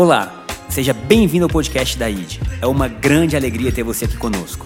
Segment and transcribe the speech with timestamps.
[0.00, 2.38] Olá, seja bem-vindo ao podcast da ID.
[2.62, 4.64] É uma grande alegria ter você aqui conosco.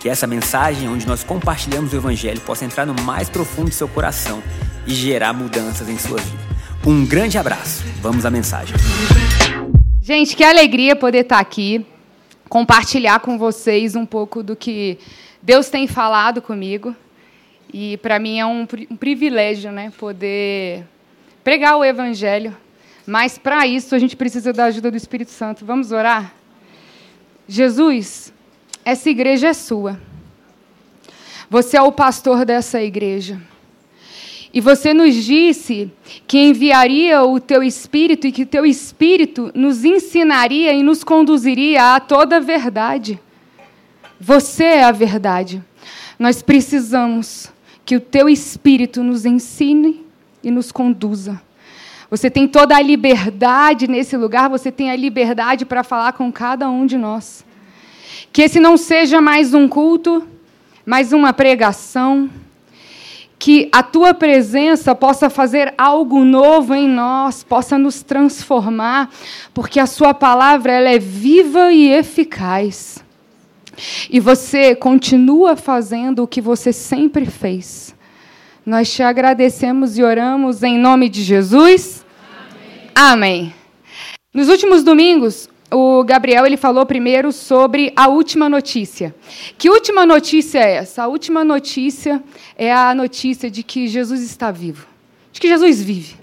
[0.00, 3.86] Que essa mensagem, onde nós compartilhamos o Evangelho, possa entrar no mais profundo do seu
[3.86, 4.42] coração
[4.86, 6.38] e gerar mudanças em sua vida.
[6.86, 7.84] Um grande abraço.
[8.00, 8.74] Vamos à mensagem.
[10.00, 11.84] Gente, que alegria poder estar aqui,
[12.48, 14.98] compartilhar com vocês um pouco do que
[15.42, 16.96] Deus tem falado comigo.
[17.70, 20.86] E para mim é um, um privilégio, né, poder
[21.44, 22.56] pregar o Evangelho
[23.10, 25.64] mas para isso a gente precisa da ajuda do Espírito Santo.
[25.64, 26.32] Vamos orar?
[27.48, 28.32] Jesus,
[28.84, 30.00] essa igreja é sua.
[31.50, 33.42] Você é o pastor dessa igreja.
[34.54, 35.90] E você nos disse
[36.28, 41.98] que enviaria o teu espírito e que teu espírito nos ensinaria e nos conduziria a
[41.98, 43.18] toda a verdade.
[44.20, 45.60] Você é a verdade.
[46.16, 47.52] Nós precisamos
[47.84, 50.06] que o teu espírito nos ensine
[50.44, 51.49] e nos conduza.
[52.10, 56.68] Você tem toda a liberdade nesse lugar, você tem a liberdade para falar com cada
[56.68, 57.44] um de nós.
[58.32, 60.26] Que esse não seja mais um culto,
[60.84, 62.28] mais uma pregação.
[63.38, 69.08] Que a tua presença possa fazer algo novo em nós, possa nos transformar,
[69.54, 73.04] porque a sua palavra ela é viva e eficaz.
[74.10, 77.94] E você continua fazendo o que você sempre fez.
[78.66, 81.99] Nós te agradecemos e oramos em nome de Jesus.
[82.94, 83.54] Amém.
[84.32, 89.14] Nos últimos domingos, o Gabriel ele falou primeiro sobre a última notícia.
[89.56, 91.04] Que última notícia é essa?
[91.04, 92.22] A última notícia
[92.56, 94.86] é a notícia de que Jesus está vivo,
[95.32, 96.16] de que Jesus vive.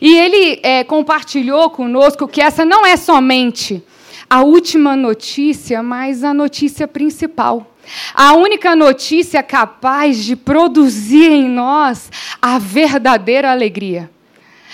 [0.00, 3.82] E ele é, compartilhou conosco que essa não é somente
[4.30, 7.74] a última notícia, mas a notícia principal.
[8.14, 14.08] A única notícia capaz de produzir em nós a verdadeira alegria.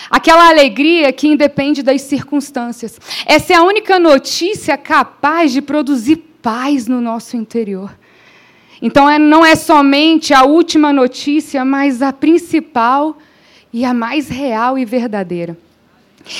[0.09, 2.99] Aquela alegria que independe das circunstâncias.
[3.25, 7.97] Essa é a única notícia capaz de produzir paz no nosso interior.
[8.81, 13.17] Então, é, não é somente a última notícia, mas a principal
[13.73, 15.57] e a mais real e verdadeira.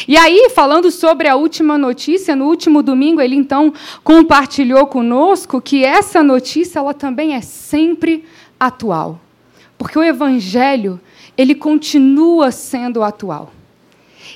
[0.07, 5.83] E aí, falando sobre a última notícia, no último domingo, ele então compartilhou conosco que
[5.83, 8.23] essa notícia ela também é sempre
[8.59, 9.19] atual.
[9.77, 10.99] Porque o evangelho,
[11.39, 13.53] ele continua sendo atual.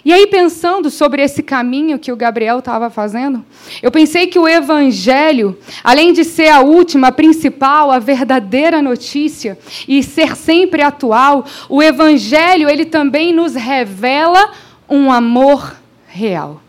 [0.06, 3.46] E aí, pensando sobre esse caminho que o Gabriel estava fazendo,
[3.82, 9.60] eu pensei que o Evangelho, além de ser a última, a principal, a verdadeira notícia,
[9.86, 14.54] e ser sempre atual, o Evangelho ele também nos revela
[14.90, 15.76] um amor
[16.08, 16.62] real.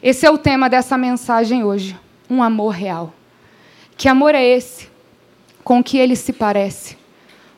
[0.00, 1.96] Esse é o tema dessa mensagem hoje.
[2.30, 3.12] Um amor real.
[3.96, 4.88] Que amor é esse?
[5.64, 6.96] Com que ele se parece?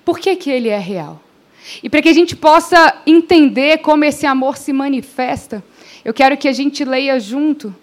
[0.06, 1.20] Por que, que ele é real?
[1.82, 5.62] E para que a gente possa entender como esse amor se manifesta,
[6.04, 7.74] eu quero que a gente leia junto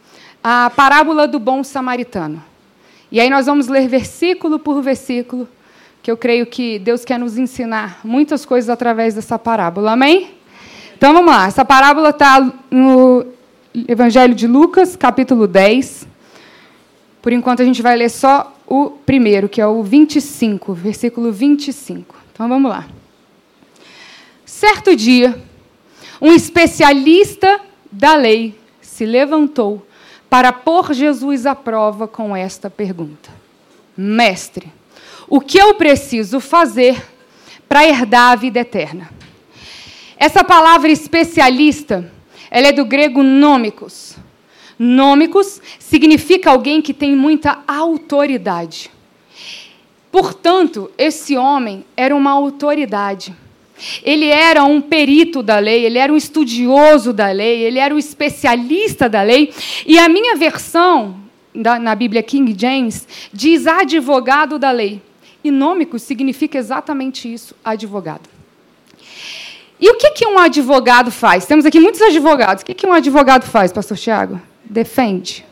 [0.43, 2.43] a parábola do bom samaritano.
[3.11, 5.47] E aí nós vamos ler versículo por versículo,
[6.01, 9.93] que eu creio que Deus quer nos ensinar muitas coisas através dessa parábola.
[9.93, 10.31] Amém?
[10.97, 11.47] Então vamos lá.
[11.47, 13.25] Essa parábola está no
[13.87, 16.07] Evangelho de Lucas, capítulo 10.
[17.21, 22.15] Por enquanto a gente vai ler só o primeiro, que é o 25, versículo 25.
[22.31, 22.85] Então vamos lá.
[24.57, 25.37] Certo dia,
[26.21, 27.59] um especialista
[27.91, 29.85] da lei se levantou
[30.29, 33.29] para pôr Jesus à prova com esta pergunta:
[33.97, 34.71] Mestre,
[35.27, 37.05] o que eu preciso fazer
[37.67, 39.09] para herdar a vida eterna?
[40.15, 42.09] Essa palavra especialista,
[42.49, 44.15] ela é do grego nômicos.
[44.79, 48.89] Nômicos significa alguém que tem muita autoridade.
[50.09, 53.35] Portanto, esse homem era uma autoridade.
[54.03, 57.97] Ele era um perito da lei, ele era um estudioso da lei, ele era um
[57.99, 59.53] especialista da lei.
[59.85, 61.17] E a minha versão,
[61.53, 65.01] na Bíblia King James, diz advogado da lei.
[65.43, 68.29] E nômico significa exatamente isso, advogado.
[69.79, 71.45] E o que, que um advogado faz?
[71.45, 72.63] Temos aqui muitos advogados.
[72.63, 74.41] O que, que um advogado faz, pastor Tiago?
[74.63, 75.45] Defende.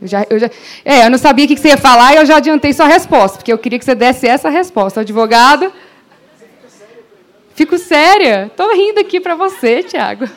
[0.00, 0.50] Eu, já, eu, já,
[0.84, 3.38] é, eu não sabia o que você ia falar e eu já adiantei sua resposta,
[3.38, 5.00] porque eu queria que você desse essa resposta.
[5.00, 5.72] Advogado.
[7.54, 8.46] Fico séria.
[8.46, 10.28] Estou rindo aqui para você, Tiago.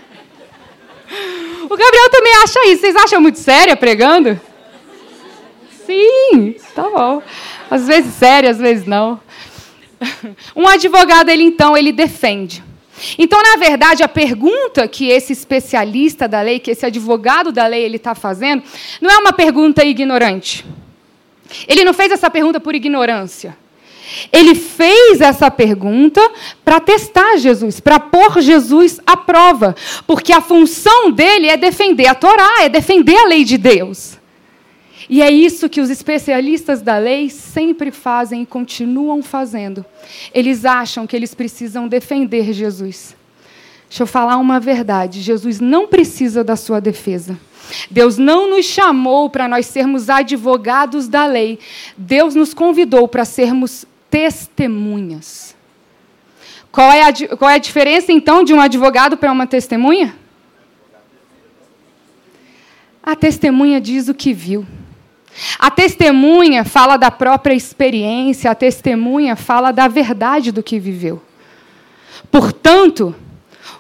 [1.64, 2.82] O Gabriel também acha isso.
[2.82, 4.40] Vocês acham muito séria pregando?
[5.86, 7.22] Sim, tá bom.
[7.70, 9.20] Às vezes séria, às vezes não.
[10.56, 12.64] Um advogado, ele então, ele defende.
[13.18, 17.84] Então, na verdade, a pergunta que esse especialista da lei, que esse advogado da lei,
[17.84, 18.64] ele está fazendo,
[19.02, 20.66] não é uma pergunta ignorante.
[21.68, 23.58] Ele não fez essa pergunta por ignorância.
[24.32, 26.22] Ele fez essa pergunta
[26.64, 29.76] para testar Jesus, para pôr Jesus à prova,
[30.06, 34.18] porque a função dele é defender a Torá, é defender a lei de Deus.
[35.08, 39.86] E é isso que os especialistas da lei sempre fazem e continuam fazendo.
[40.34, 43.16] Eles acham que eles precisam defender Jesus.
[43.88, 47.38] Deixa eu falar uma verdade: Jesus não precisa da sua defesa.
[47.90, 51.60] Deus não nos chamou para nós sermos advogados da lei.
[51.98, 53.86] Deus nos convidou para sermos
[54.16, 55.54] testemunhas.
[56.72, 60.16] Qual é, a, qual é a diferença, então, de um advogado para uma testemunha?
[63.04, 64.66] A testemunha diz o que viu.
[65.60, 71.22] A testemunha fala da própria experiência, a testemunha fala da verdade do que viveu.
[72.32, 73.14] Portanto,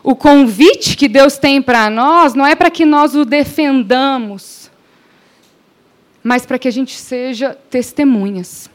[0.03, 4.69] o convite que Deus tem para nós não é para que nós o defendamos,
[6.21, 8.69] mas para que a gente seja testemunhas.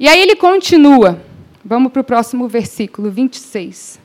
[0.00, 1.22] E aí ele continua.
[1.62, 4.00] Vamos para o próximo versículo, 26.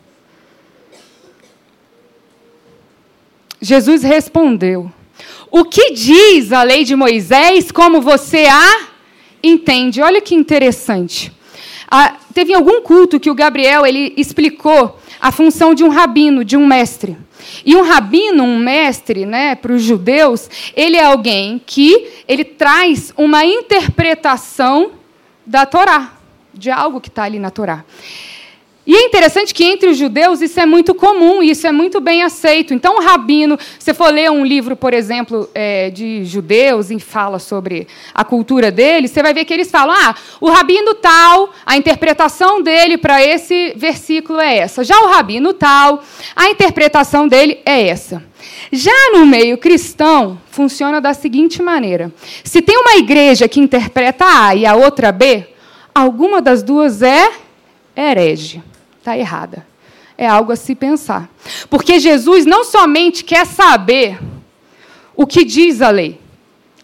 [3.61, 4.91] Jesus respondeu:
[5.49, 8.87] O que diz a lei de Moisés, como você a
[9.41, 10.01] entende?
[10.01, 11.31] Olha que interessante.
[11.89, 16.57] Ah, teve algum culto que o Gabriel ele explicou a função de um rabino, de
[16.57, 17.15] um mestre.
[17.65, 23.13] E um rabino, um mestre, né, para os judeus, ele é alguém que ele traz
[23.15, 24.91] uma interpretação
[25.45, 26.13] da Torá,
[26.53, 27.83] de algo que está ali na Torá.
[28.87, 32.21] E é interessante que entre os judeus isso é muito comum, isso é muito bem
[32.21, 32.71] aceito.
[32.71, 37.39] Então, o rabino, se for ler um livro, por exemplo, é, de judeus e fala
[37.39, 41.75] sobre a cultura deles, você vai ver que eles falam: ah, o rabino tal, a
[41.75, 44.83] interpretação dele para esse versículo é essa.
[44.83, 46.03] Já o rabino tal,
[46.35, 48.23] a interpretação dele é essa.
[48.71, 52.11] Já no meio cristão, funciona da seguinte maneira:
[52.43, 55.47] se tem uma igreja que interpreta A e a outra B,
[55.93, 57.29] alguma das duas é
[57.95, 58.61] herege
[59.05, 59.65] está errada.
[60.17, 61.29] É algo a se pensar.
[61.69, 64.17] Porque Jesus não somente quer saber
[65.15, 66.19] o que diz a lei,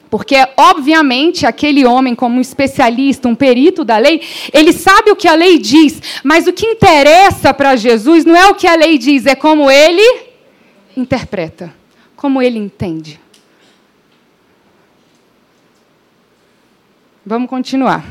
[0.09, 4.21] porque, obviamente, aquele homem, como um especialista, um perito da lei,
[4.53, 8.47] ele sabe o que a lei diz, mas o que interessa para Jesus não é
[8.47, 10.30] o que a lei diz, é como ele
[10.95, 11.73] interpreta,
[12.15, 13.19] como ele entende.
[17.25, 18.03] Vamos continuar.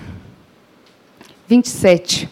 [1.48, 2.28] 27.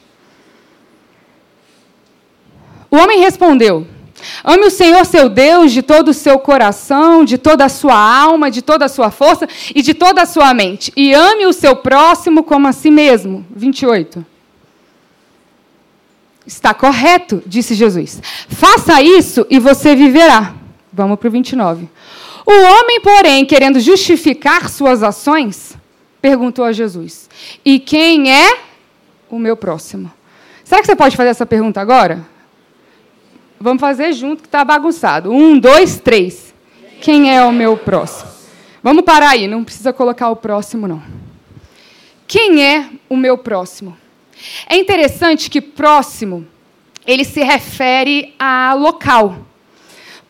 [2.91, 3.87] O homem respondeu:
[4.45, 8.51] Ame o Senhor seu Deus de todo o seu coração, de toda a sua alma,
[8.51, 10.93] de toda a sua força e de toda a sua mente.
[10.97, 13.45] E ame o seu próximo como a si mesmo.
[13.51, 14.25] 28.
[16.49, 18.23] Está correto, disse Jesus.
[18.49, 20.55] Faça isso e você viverá.
[20.91, 21.87] Vamos para o 29.
[22.47, 25.77] O homem, porém, querendo justificar suas ações,
[26.23, 27.29] perguntou a Jesus:
[27.63, 28.61] E quem é
[29.29, 30.11] o meu próximo?
[30.65, 32.27] Será que você pode fazer essa pergunta agora?
[33.61, 35.31] Vamos fazer junto que está bagunçado.
[35.31, 36.55] Um, dois, três.
[37.03, 38.31] Quem é o meu próximo?
[38.83, 41.03] Vamos parar aí, não precisa colocar o próximo, não.
[42.27, 43.95] Quem é o meu próximo?
[44.67, 46.47] É interessante que próximo
[47.07, 49.37] ele se refere a local.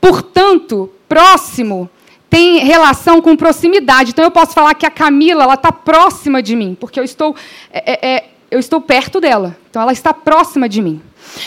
[0.00, 1.90] Portanto, próximo
[2.30, 4.10] tem relação com proximidade.
[4.10, 7.34] Então eu posso falar que a Camila ela está próxima de mim, porque eu estou,
[7.72, 9.56] é, é, é, eu estou perto dela.
[9.68, 11.02] Então ela está próxima de mim.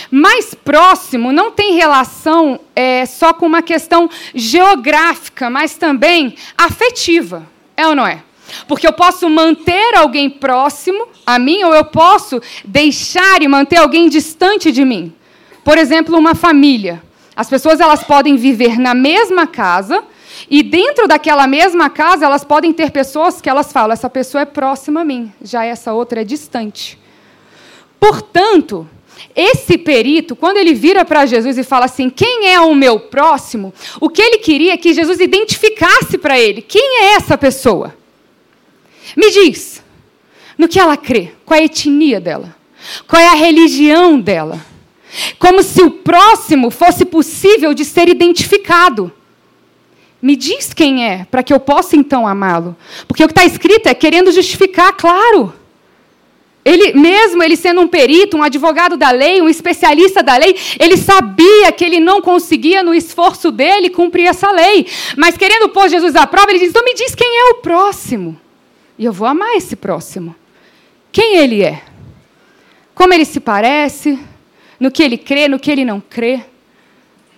[0.10, 7.48] Mais próximo não tem relação é, só com uma questão geográfica, mas também afetiva.
[7.76, 8.22] É ou não é?
[8.68, 14.10] Porque eu posso manter alguém próximo a mim ou eu posso deixar e manter alguém
[14.10, 15.14] distante de mim.
[15.64, 17.02] Por exemplo, uma família.
[17.36, 20.04] As pessoas elas podem viver na mesma casa
[20.50, 24.46] e dentro daquela mesma casa elas podem ter pessoas que elas falam essa pessoa é
[24.46, 27.00] próxima a mim, já essa outra é distante.
[28.00, 28.88] Portanto,
[29.36, 33.74] esse perito, quando ele vira para Jesus e fala assim: Quem é o meu próximo?
[34.00, 37.96] O que ele queria é que Jesus identificasse para ele: Quem é essa pessoa?
[39.16, 39.84] Me diz,
[40.58, 42.56] no que ela crê, qual é a etnia dela,
[43.08, 44.60] qual é a religião dela.
[45.38, 49.12] Como se o próximo fosse possível de ser identificado.
[50.22, 52.78] Me diz quem é, para que eu possa então amá-lo.
[53.08, 55.54] Porque o que está escrito é querendo justificar, claro.
[56.64, 60.96] Ele mesmo ele sendo um perito, um advogado da lei, um especialista da lei, ele
[60.96, 64.86] sabia que ele não conseguia no esforço dele cumprir essa lei.
[65.18, 68.40] Mas querendo pôr Jesus à prova, ele diz: "Então me diz quem é o próximo".
[69.02, 70.36] E eu vou amar esse próximo.
[71.12, 71.84] Quem ele é?
[72.94, 74.20] Como ele se parece?
[74.80, 76.46] No que ele crê, no que ele não crê?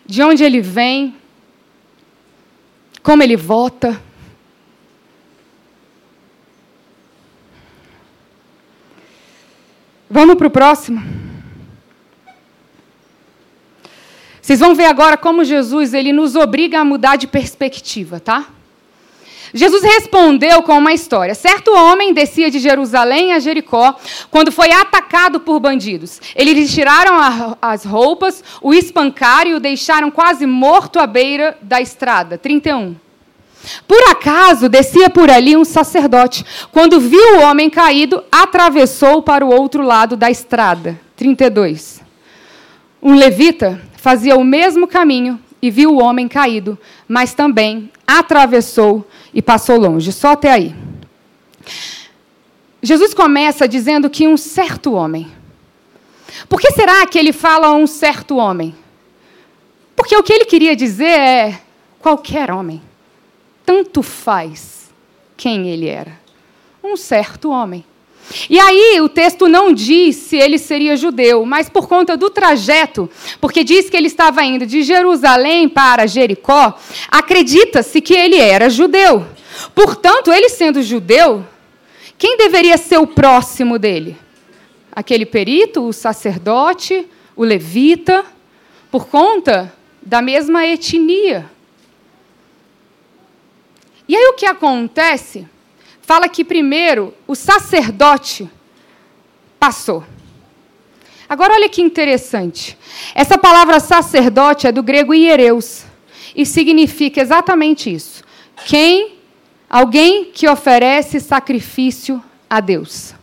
[0.06, 1.16] De onde ele vem?
[3.02, 3.98] Como ele vota?
[10.10, 11.02] Vamos para o próximo?
[14.42, 18.50] Vocês vão ver agora como Jesus ele nos obriga a mudar de perspectiva, tá?
[19.54, 21.36] Jesus respondeu com uma história.
[21.36, 23.96] Certo homem descia de Jerusalém a Jericó
[24.32, 26.20] quando foi atacado por bandidos.
[26.36, 31.56] Eles lhe tiraram a, as roupas, o espancaram e o deixaram quase morto à beira
[31.62, 32.38] da estrada.
[32.38, 32.96] 31.
[33.88, 36.44] Por acaso descia por ali um sacerdote.
[36.72, 41.00] Quando viu o homem caído, atravessou para o outro lado da estrada.
[41.16, 42.02] 32.
[43.02, 46.78] Um levita fazia o mesmo caminho e viu o homem caído,
[47.08, 50.12] mas também atravessou e passou longe.
[50.12, 50.76] Só até aí.
[52.82, 55.32] Jesus começa dizendo que um certo homem.
[56.50, 58.76] Por que será que ele fala um certo homem?
[59.96, 61.62] Porque o que ele queria dizer é
[61.98, 62.82] qualquer homem.
[63.66, 64.92] Tanto faz
[65.38, 66.20] quem ele era.
[66.84, 67.86] Um certo homem.
[68.50, 73.10] E aí o texto não diz se ele seria judeu, mas por conta do trajeto,
[73.40, 76.78] porque diz que ele estava indo de Jerusalém para Jericó,
[77.10, 79.26] acredita-se que ele era judeu.
[79.76, 81.46] Portanto, ele sendo judeu,
[82.18, 84.18] quem deveria ser o próximo dele?
[84.92, 88.26] Aquele perito, o sacerdote, o levita,
[88.92, 91.50] por conta da mesma etnia.
[94.08, 95.48] E aí o que acontece?
[96.04, 98.50] Fala que primeiro o sacerdote
[99.60, 100.04] passou.
[101.28, 102.78] Agora olha que interessante.
[103.16, 105.86] Essa palavra sacerdote é do grego hiereus
[106.36, 108.24] e significa exatamente isso.
[108.66, 109.18] Quem
[109.70, 113.16] alguém que oferece sacrifício a Deus.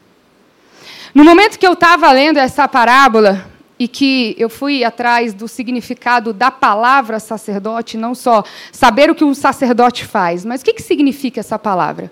[1.14, 6.32] No momento que eu estava lendo essa parábola e que eu fui atrás do significado
[6.32, 10.82] da palavra sacerdote, não só saber o que um sacerdote faz, mas o que, que
[10.82, 12.10] significa essa palavra?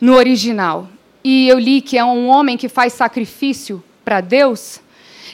[0.00, 0.88] No original,
[1.24, 4.80] e eu li que é um homem que faz sacrifício para Deus,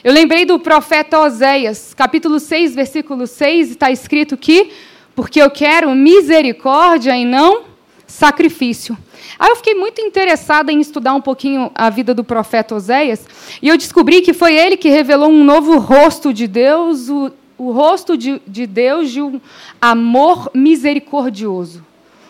[0.05, 4.69] eu lembrei do profeta Oséias, capítulo 6, versículo 6, está escrito que,
[5.15, 7.63] porque eu quero misericórdia e não
[8.05, 8.95] sacrifício.
[9.39, 13.25] Aí eu fiquei muito interessada em estudar um pouquinho a vida do profeta Oséias,
[13.61, 17.71] e eu descobri que foi ele que revelou um novo rosto de Deus, o, o
[17.71, 19.41] rosto de, de Deus de um
[19.81, 21.83] amor misericordioso.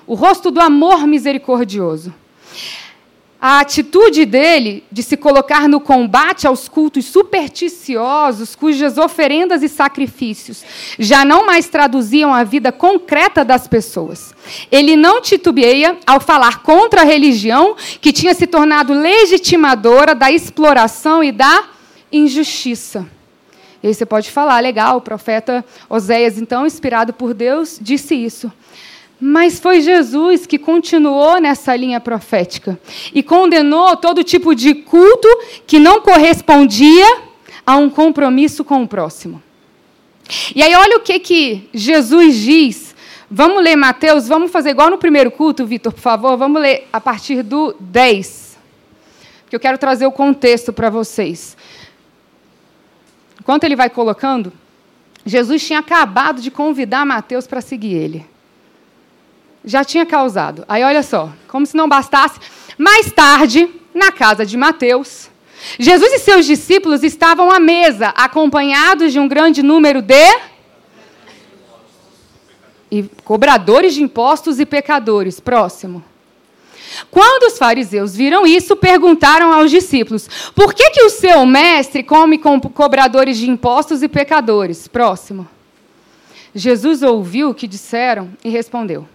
[0.07, 2.13] O rosto do amor misericordioso.
[3.47, 10.63] A atitude dele de se colocar no combate aos cultos supersticiosos, cujas oferendas e sacrifícios
[10.97, 14.33] já não mais traduziam a vida concreta das pessoas.
[14.71, 21.23] Ele não titubeia ao falar contra a religião que tinha se tornado legitimadora da exploração
[21.23, 21.65] e da
[22.11, 23.05] injustiça.
[23.83, 28.51] E aí você pode falar, legal, o profeta Oséias, então, inspirado por Deus, disse isso.
[29.19, 32.77] Mas foi Jesus que continuou nessa linha profética
[33.13, 35.27] e condenou todo tipo de culto
[35.65, 37.05] que não correspondia
[37.65, 39.41] a um compromisso com o próximo.
[40.53, 42.95] E aí, olha o que, que Jesus diz.
[43.31, 46.35] Vamos ler Mateus, vamos fazer igual no primeiro culto, Vitor, por favor.
[46.35, 48.57] Vamos ler a partir do 10.
[49.43, 51.55] Porque eu quero trazer o contexto para vocês.
[53.39, 54.51] Enquanto ele vai colocando,
[55.25, 58.34] Jesus tinha acabado de convidar Mateus para seguir ele
[59.65, 60.63] já tinha causado.
[60.67, 62.39] Aí olha só, como se não bastasse,
[62.77, 65.29] mais tarde, na casa de Mateus,
[65.79, 70.55] Jesus e seus discípulos estavam à mesa, acompanhados de um grande número de
[72.91, 75.39] e cobradores de impostos e pecadores.
[75.39, 76.03] Próximo.
[77.11, 82.37] Quando os fariseus viram isso, perguntaram aos discípulos: Por que, que o seu mestre come
[82.37, 84.87] com cobradores de impostos e pecadores?
[84.87, 85.47] Próximo.
[86.57, 89.05] Jesus ouviu o que disseram e respondeu: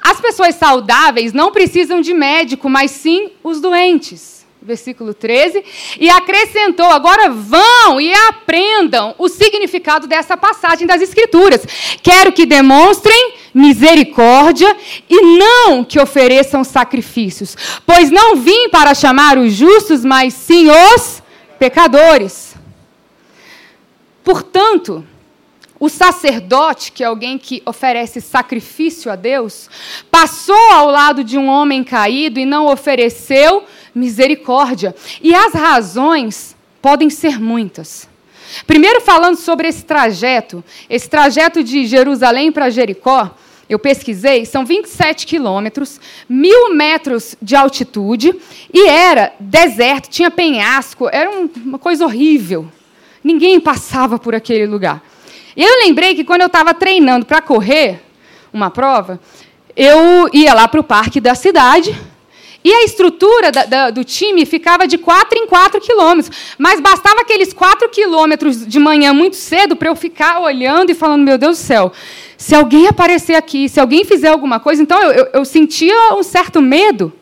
[0.00, 4.46] As pessoas saudáveis não precisam de médico, mas sim os doentes.
[4.62, 5.62] Versículo 13.
[5.98, 11.66] E acrescentou: Agora vão e aprendam o significado dessa passagem das Escrituras.
[12.00, 14.74] Quero que demonstrem misericórdia
[15.10, 21.20] e não que ofereçam sacrifícios, pois não vim para chamar os justos, mas sim os
[21.58, 22.54] pecadores.
[24.22, 25.04] Portanto,
[25.84, 29.68] o sacerdote, que é alguém que oferece sacrifício a Deus,
[30.10, 33.64] passou ao lado de um homem caído e não ofereceu
[33.94, 34.94] misericórdia.
[35.20, 38.08] E as razões podem ser muitas.
[38.66, 43.36] Primeiro, falando sobre esse trajeto, esse trajeto de Jerusalém para Jericó,
[43.68, 48.34] eu pesquisei, são 27 quilômetros, mil metros de altitude,
[48.72, 52.72] e era deserto, tinha penhasco, era uma coisa horrível.
[53.22, 55.02] Ninguém passava por aquele lugar.
[55.56, 58.00] E eu lembrei que quando eu estava treinando para correr
[58.52, 59.20] uma prova,
[59.76, 61.96] eu ia lá para o parque da cidade
[62.64, 66.54] E a estrutura da, da, do time ficava de 4 em 4 quilômetros.
[66.56, 71.22] Mas bastava aqueles 4 quilômetros de manhã muito cedo para eu ficar olhando e falando:
[71.22, 71.92] meu Deus do céu,
[72.38, 74.80] se alguém aparecer aqui, se alguém fizer alguma coisa.
[74.82, 77.12] Então eu, eu, eu sentia um certo medo.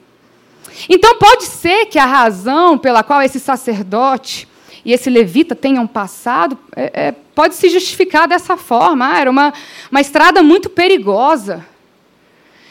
[0.89, 4.47] Então pode ser que a razão pela qual esse sacerdote
[4.85, 9.13] e esse levita tenham passado é, é, pode se justificar dessa forma.
[9.13, 9.53] Ah, era uma,
[9.91, 11.65] uma estrada muito perigosa.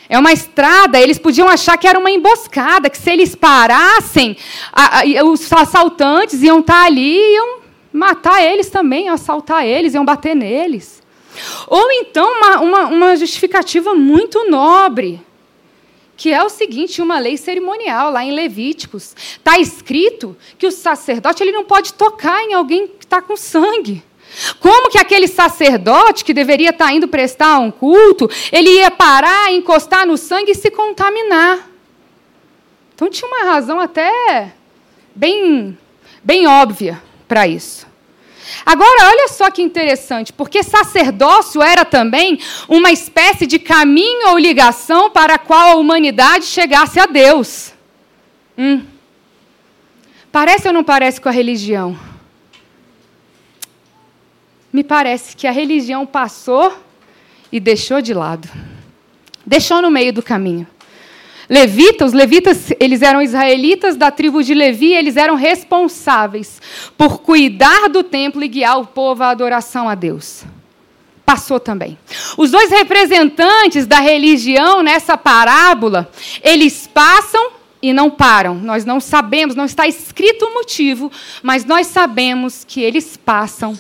[0.09, 4.35] É uma estrada, eles podiam achar que era uma emboscada, que se eles parassem,
[4.73, 7.59] a, a, os assaltantes iam estar ali e iam
[7.93, 11.01] matar eles também, assaltar eles, iam bater neles.
[11.65, 15.21] Ou então uma, uma, uma justificativa muito nobre,
[16.21, 21.41] que é o seguinte, uma lei cerimonial, lá em Levíticos, está escrito que o sacerdote
[21.41, 24.03] ele não pode tocar em alguém que está com sangue.
[24.59, 30.05] Como que aquele sacerdote que deveria estar indo prestar um culto, ele ia parar, encostar
[30.05, 31.67] no sangue e se contaminar?
[32.93, 34.53] Então tinha uma razão até
[35.15, 35.75] bem,
[36.23, 37.87] bem óbvia para isso.
[38.65, 45.09] Agora, olha só que interessante, porque sacerdócio era também uma espécie de caminho ou ligação
[45.09, 47.73] para a qual a humanidade chegasse a Deus.
[48.57, 48.83] Hum.
[50.31, 52.11] Parece ou não parece com a religião?
[54.71, 56.73] me parece que a religião passou
[57.51, 58.47] e deixou de lado.
[59.45, 60.65] Deixou no meio do caminho.
[61.51, 66.61] Levita, os levitas, eles eram israelitas da tribo de Levi, eles eram responsáveis
[66.97, 70.45] por cuidar do templo e guiar o povo à adoração a Deus.
[71.25, 71.97] Passou também.
[72.37, 76.09] Os dois representantes da religião nessa parábola,
[76.41, 78.55] eles passam e não param.
[78.55, 81.11] Nós não sabemos, não está escrito o motivo,
[81.43, 83.77] mas nós sabemos que eles passam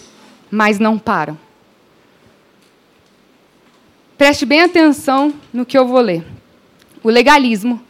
[0.51, 1.39] mas não param.
[4.17, 6.23] Preste bem atenção no que eu vou ler.
[7.03, 7.81] O legalismo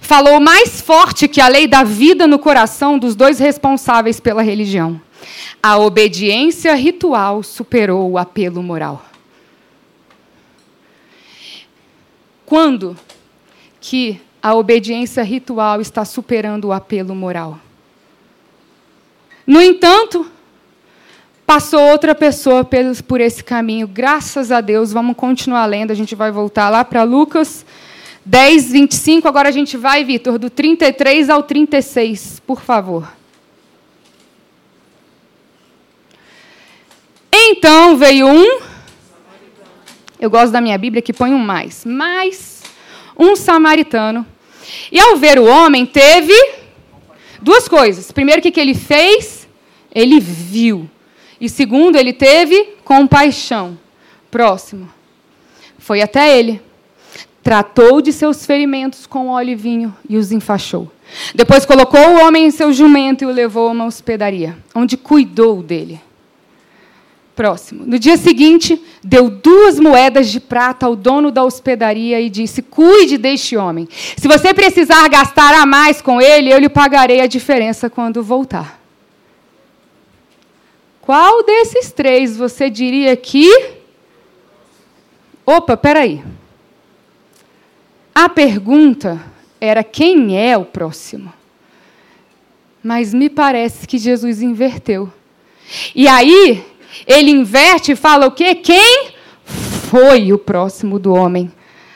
[0.00, 5.00] falou mais forte que a lei da vida no coração dos dois responsáveis pela religião.
[5.62, 9.04] A obediência ritual superou o apelo moral.
[12.46, 12.96] Quando
[13.80, 17.58] que a obediência ritual está superando o apelo moral?
[19.46, 20.30] No entanto,
[21.50, 22.64] Passou outra pessoa
[23.08, 23.88] por esse caminho.
[23.88, 25.90] Graças a Deus, vamos continuar lendo.
[25.90, 27.66] A gente vai voltar lá para Lucas
[28.24, 29.26] 10, 25.
[29.26, 33.10] Agora a gente vai, Vitor, do 33 ao 36, por favor.
[37.32, 38.60] Então veio um.
[40.20, 41.84] Eu gosto da minha Bíblia que põe um mais.
[41.84, 42.62] Mais
[43.18, 44.26] um samaritano.
[44.92, 46.34] E ao ver o homem, teve
[47.40, 48.12] duas coisas.
[48.12, 49.48] Primeiro, o que ele fez?
[49.94, 50.88] Ele viu.
[51.40, 53.78] E segundo, ele teve compaixão.
[54.30, 54.88] Próximo.
[55.78, 56.60] Foi até ele.
[57.50, 60.88] Tratou de seus ferimentos com óleo e vinho e os enfaixou.
[61.34, 65.60] Depois colocou o homem em seu jumento e o levou a uma hospedaria, onde cuidou
[65.60, 66.00] dele.
[67.34, 67.84] Próximo.
[67.84, 73.18] No dia seguinte, deu duas moedas de prata ao dono da hospedaria e disse: Cuide
[73.18, 73.88] deste homem.
[74.16, 78.80] Se você precisar gastar a mais com ele, eu lhe pagarei a diferença quando voltar.
[81.00, 83.50] Qual desses três você diria que.
[85.44, 86.22] Opa, peraí.
[88.14, 89.20] A pergunta
[89.60, 91.32] era quem é o próximo.
[92.82, 95.12] Mas me parece que Jesus inverteu.
[95.94, 96.64] E aí,
[97.06, 98.54] ele inverte e fala o quê?
[98.54, 99.12] Quem
[99.44, 101.52] foi o próximo do homem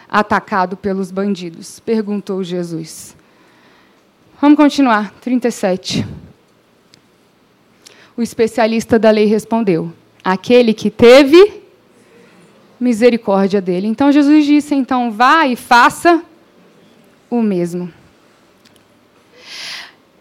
[0.08, 1.80] atacado pelos bandidos?
[1.80, 3.16] Perguntou Jesus.
[4.40, 5.12] Vamos continuar.
[5.20, 6.06] 37.
[8.16, 11.63] O especialista da lei respondeu: Aquele que teve
[12.84, 13.88] misericórdia dele.
[13.88, 16.22] Então Jesus disse: Então vá e faça
[17.30, 17.90] o mesmo.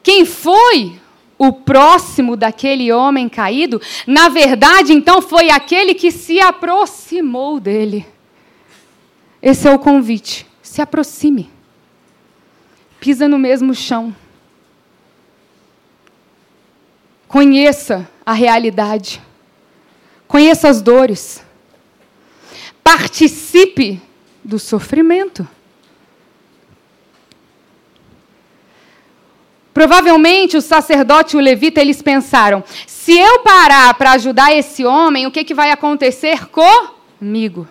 [0.02, 1.00] Quem foi
[1.38, 8.06] o próximo daquele homem caído, na verdade, então foi aquele que se aproximou dele.
[9.42, 10.48] Esse é o convite.
[10.62, 11.52] Se aproxime.
[13.00, 14.16] Pisa no mesmo chão.
[17.28, 19.22] Conheça a realidade.
[20.28, 21.44] Conheça as dores.
[22.84, 24.02] Participe
[24.44, 25.48] do sofrimento.
[29.74, 35.26] Provavelmente o sacerdote e o levita eles pensaram: se eu parar para ajudar esse homem,
[35.26, 37.68] o que, que vai acontecer comigo?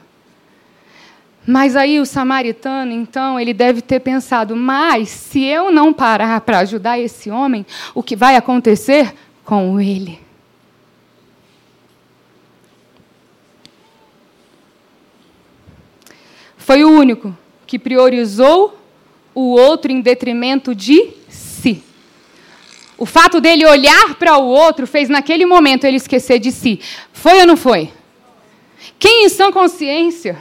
[1.46, 6.58] Mas aí o samaritano, então, ele deve ter pensado: mas se eu não parar para
[6.60, 10.20] ajudar esse homem, o que vai acontecer com Ele.
[16.72, 18.80] Foi o único que priorizou
[19.34, 21.84] o outro em detrimento de si.
[22.96, 26.80] O fato dele olhar para o outro fez naquele momento ele esquecer de si.
[27.12, 27.92] Foi ou não foi?
[28.98, 30.38] Quem em sã consciência?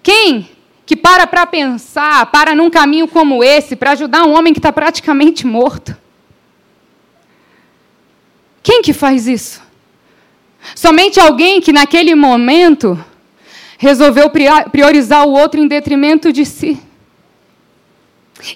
[0.00, 0.48] Quem
[0.86, 4.72] que para para pensar, para num caminho como esse, para ajudar um homem que está
[4.72, 5.96] praticamente morto?
[8.62, 9.60] Quem que faz isso?
[10.76, 13.04] Somente alguém que naquele momento
[13.84, 14.30] resolveu
[14.72, 16.80] priorizar o outro em detrimento de si.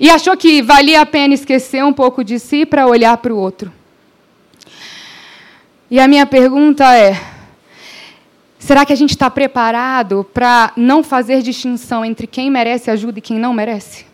[0.00, 3.36] E achou que valia a pena esquecer um pouco de si para olhar para o
[3.36, 3.70] outro.
[5.90, 7.20] E a minha pergunta é:
[8.58, 13.22] será que a gente está preparado para não fazer distinção entre quem merece ajuda e
[13.22, 14.06] quem não merece?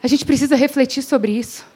[0.00, 1.66] A gente precisa refletir sobre isso.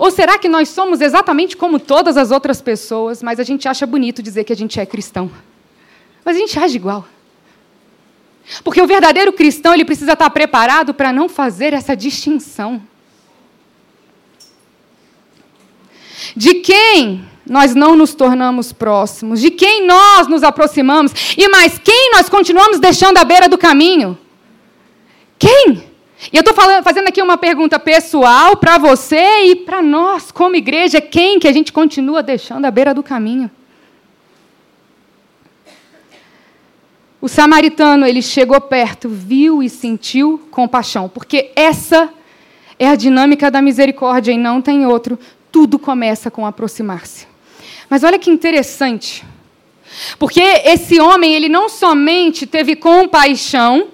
[0.00, 3.86] Ou será que nós somos exatamente como todas as outras pessoas, mas a gente acha
[3.86, 5.30] bonito dizer que a gente é cristão?
[6.24, 7.06] Mas a gente age igual.
[8.64, 12.82] Porque o verdadeiro cristão ele precisa estar preparado para não fazer essa distinção.
[16.34, 22.10] De quem nós não nos tornamos próximos, de quem nós nos aproximamos, e mais, quem
[22.12, 24.18] nós continuamos deixando à beira do caminho?
[25.38, 25.88] Quem?
[26.32, 31.00] E eu estou fazendo aqui uma pergunta pessoal para você e para nós, como igreja,
[31.00, 33.50] quem que a gente continua deixando à beira do caminho?
[37.28, 42.08] O samaritano, ele chegou perto, viu e sentiu compaixão, porque essa
[42.78, 45.18] é a dinâmica da misericórdia e não tem outro.
[45.52, 47.26] Tudo começa com aproximar-se.
[47.90, 49.26] Mas olha que interessante.
[50.18, 53.88] Porque esse homem, ele não somente teve compaixão,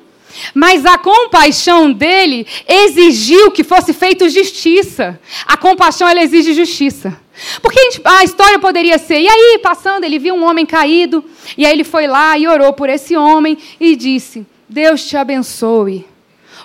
[0.55, 5.21] mas a compaixão dele exigiu que fosse feita justiça.
[5.45, 7.21] A compaixão, ela exige justiça.
[7.61, 11.25] Porque a história poderia ser, e aí, passando, ele viu um homem caído,
[11.57, 16.07] e aí ele foi lá e orou por esse homem e disse: Deus te abençoe.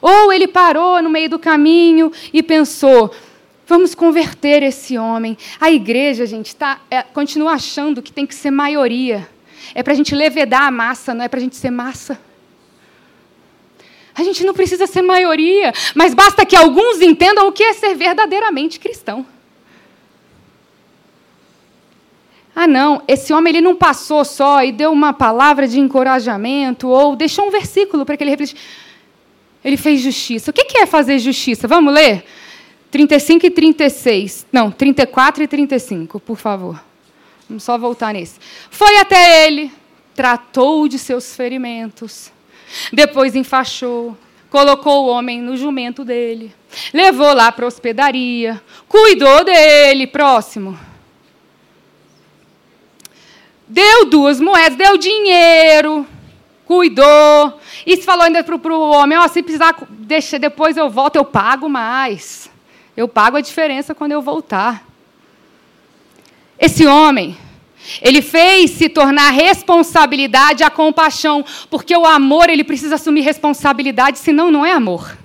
[0.01, 3.13] Ou ele parou no meio do caminho e pensou:
[3.67, 5.37] vamos converter esse homem.
[5.59, 9.27] A igreja, gente, tá, é, continua achando que tem que ser maioria.
[9.75, 12.19] É para a gente levedar a massa, não é para a gente ser massa.
[14.15, 17.95] A gente não precisa ser maioria, mas basta que alguns entendam o que é ser
[17.95, 19.25] verdadeiramente cristão.
[22.61, 27.15] Ah, não, esse homem ele não passou só e deu uma palavra de encorajamento ou
[27.15, 28.59] deixou um versículo para que ele refletisse.
[29.63, 30.51] Ele fez justiça.
[30.51, 31.69] O que é fazer justiça?
[31.69, 32.25] Vamos ler?
[32.91, 34.45] 35 e 36.
[34.51, 36.83] Não, 34 e 35, por favor.
[37.47, 38.37] Vamos só voltar nesse.
[38.69, 39.71] Foi até ele,
[40.13, 42.29] tratou de seus ferimentos,
[42.91, 44.17] depois enfaixou,
[44.49, 46.53] colocou o homem no jumento dele,
[46.93, 50.07] levou lá para a hospedaria, cuidou dele.
[50.07, 50.88] Próximo
[53.69, 56.05] deu duas moedas, deu dinheiro,
[56.65, 57.59] cuidou.
[57.85, 61.69] E falou ainda para o homem: oh, se precisar, deixa, depois eu volto, eu pago
[61.69, 62.49] mais.
[62.97, 64.83] Eu pago a diferença quando eu voltar.
[66.59, 67.37] Esse homem,
[68.01, 74.51] ele fez se tornar responsabilidade a compaixão, porque o amor ele precisa assumir responsabilidade, senão
[74.51, 75.17] não é amor.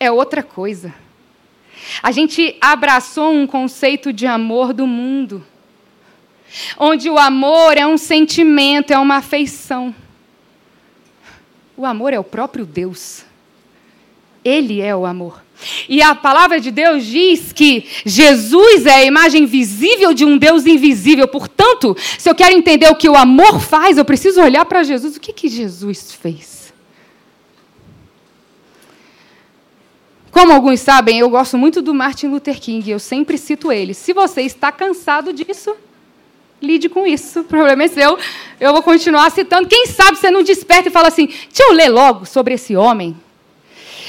[0.00, 0.94] É outra coisa.
[2.02, 5.44] A gente abraçou um conceito de amor do mundo
[6.78, 9.94] onde o amor é um sentimento, é uma afeição.
[11.76, 13.24] O amor é o próprio Deus.
[14.44, 15.42] Ele é o amor.
[15.88, 20.66] E a palavra de Deus diz que Jesus é a imagem visível de um Deus
[20.66, 21.26] invisível.
[21.26, 25.16] Portanto, se eu quero entender o que o amor faz, eu preciso olhar para Jesus.
[25.16, 26.72] O que, que Jesus fez?
[30.30, 33.94] Como alguns sabem, eu gosto muito do Martin Luther King, eu sempre cito ele.
[33.94, 35.76] Se você está cansado disso,
[36.64, 38.18] lide com isso, o problema é seu.
[38.58, 39.68] Eu vou continuar citando.
[39.68, 43.16] Quem sabe você não desperta e fala assim: deixa eu ler logo sobre esse homem.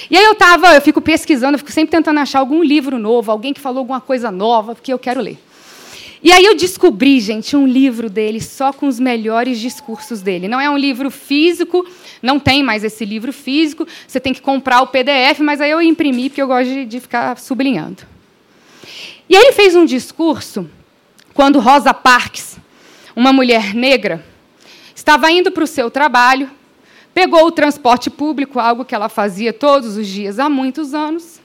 [0.10, 3.32] E aí eu estava, eu fico pesquisando, eu fico sempre tentando achar algum livro novo,
[3.32, 5.38] alguém que falou alguma coisa nova, porque eu quero ler.
[6.22, 10.48] E aí eu descobri, gente, um livro dele só com os melhores discursos dele.
[10.48, 11.86] Não é um livro físico,
[12.22, 15.82] não tem mais esse livro físico, você tem que comprar o PDF, mas aí eu
[15.82, 18.04] imprimi, porque eu gosto de, de ficar sublinhando.
[19.30, 20.68] E aí ele fez um discurso
[21.36, 22.58] quando Rosa Parks,
[23.14, 24.26] uma mulher negra,
[24.96, 26.50] estava indo para o seu trabalho,
[27.14, 31.42] pegou o transporte público, algo que ela fazia todos os dias há muitos anos,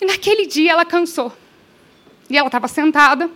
[0.00, 1.32] e naquele dia ela cansou.
[2.30, 3.28] E ela estava sentada,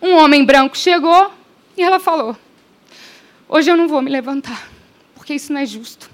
[0.00, 1.32] um homem branco chegou
[1.74, 2.36] e ela falou:
[3.48, 4.68] Hoje eu não vou me levantar,
[5.14, 6.10] porque isso não é justo.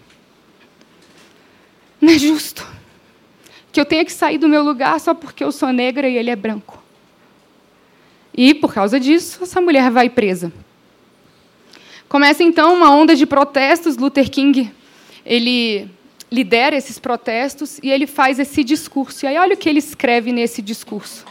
[2.01, 2.66] Não é justo
[3.72, 6.31] que eu tenha que sair do meu lugar só porque eu sou negra e ele
[6.31, 6.82] é branco.
[8.35, 10.53] E, por causa disso, essa mulher vai presa.
[12.09, 13.97] Começa então uma onda de protestos.
[13.97, 14.71] Luther King
[15.25, 15.88] ele
[16.31, 19.25] lidera esses protestos e ele faz esse discurso.
[19.25, 21.25] E aí olha o que ele escreve nesse discurso.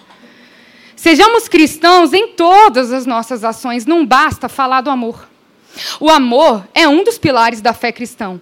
[0.96, 5.28] Sejamos cristãos em todas as nossas ações, não basta falar do amor.
[6.00, 8.40] O amor é um dos pilares da fé cristã.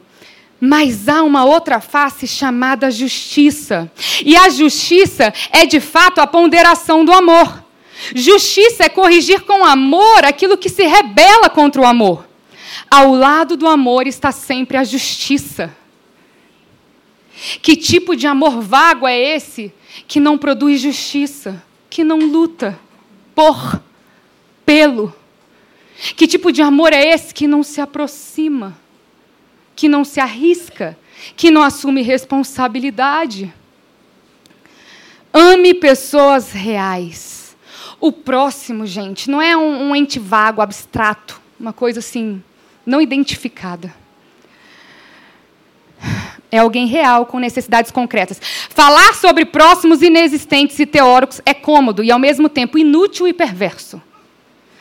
[0.59, 3.89] Mas há uma outra face chamada justiça.
[4.25, 7.63] E a justiça é, de fato, a ponderação do amor.
[8.15, 12.27] Justiça é corrigir com amor aquilo que se rebela contra o amor.
[12.89, 15.75] Ao lado do amor está sempre a justiça.
[17.61, 19.73] Que tipo de amor vago é esse
[20.07, 22.79] que não produz justiça, que não luta
[23.35, 23.81] por,
[24.65, 25.13] pelo?
[26.15, 28.77] Que tipo de amor é esse que não se aproxima,
[29.75, 30.97] que não se arrisca,
[31.35, 33.53] que não assume responsabilidade?
[35.31, 37.38] Ame pessoas reais.
[37.99, 42.41] O próximo, gente, não é um, um ente vago, abstrato, uma coisa assim,
[42.85, 43.93] não identificada
[46.51, 48.39] é alguém real, com necessidades concretas.
[48.69, 54.01] Falar sobre próximos inexistentes e teóricos é cômodo e, ao mesmo tempo, inútil e perverso.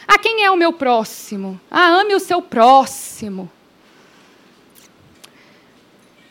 [0.06, 1.60] Ah, quem é o meu próximo?
[1.70, 3.50] Ah, ame o seu próximo.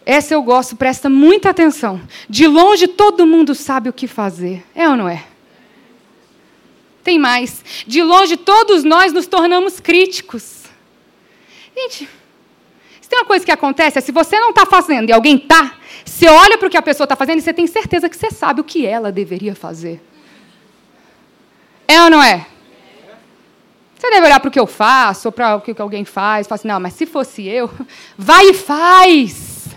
[0.04, 2.02] Essa eu gosto, presta muita atenção.
[2.28, 4.66] De longe todo mundo sabe o que fazer.
[4.74, 5.26] É ou não é?
[7.08, 7.64] Tem mais.
[7.88, 10.64] De longe todos nós nos tornamos críticos.
[11.74, 12.10] Gente,
[13.00, 15.78] se tem uma coisa que acontece, é se você não está fazendo e alguém está,
[16.04, 18.30] você olha para o que a pessoa está fazendo e você tem certeza que você
[18.30, 20.04] sabe o que ela deveria fazer.
[21.88, 22.46] É ou não é?
[23.98, 26.58] Você deve olhar para o que eu faço, ou para o que alguém faz, falar
[26.58, 27.72] assim, não, mas se fosse eu,
[28.18, 29.68] vai e faz.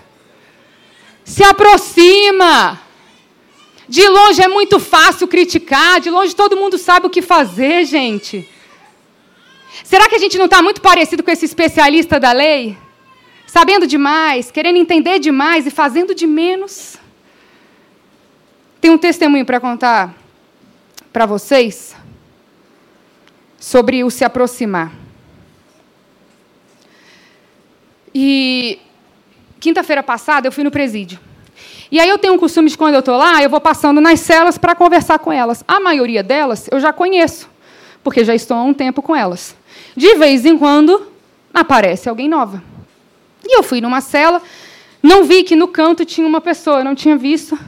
[1.24, 2.89] Se aproxima.
[3.90, 8.48] De longe é muito fácil criticar, de longe todo mundo sabe o que fazer, gente.
[9.84, 12.76] Será que a gente não está muito parecido com esse especialista da lei?
[13.50, 16.96] sabendo demais, querendo entender demais e fazendo de menos.
[18.80, 20.14] Tem um testemunho para contar
[21.12, 21.96] para vocês
[23.58, 24.92] sobre o se aproximar.
[28.14, 28.78] E
[29.58, 31.18] quinta-feira passada eu fui no presídio.
[31.90, 34.20] E aí eu tenho um costume de quando eu estou lá, eu vou passando nas
[34.20, 35.64] celas para conversar com elas.
[35.66, 37.48] A maioria delas eu já conheço,
[38.02, 39.56] porque já estou há um tempo com elas.
[39.96, 41.08] De vez em quando
[41.52, 42.62] aparece alguém nova.
[43.44, 44.40] E eu fui numa cela,
[45.02, 47.58] não vi que no canto tinha uma pessoa, não tinha visto.